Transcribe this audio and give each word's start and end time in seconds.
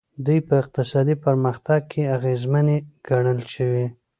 دوی 0.25 0.39
په 0.47 0.53
اقتصادي 0.61 1.15
پرمختګ 1.25 1.81
کې 1.91 2.09
اغېزمنې 2.15 2.77
ګڼل 3.07 3.39
شوي. 3.53 3.85